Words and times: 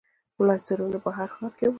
بالاحصارونه 0.37 0.97
په 1.05 1.09
هر 1.17 1.29
ښار 1.35 1.51
کې 1.57 1.65
وو 1.65 1.69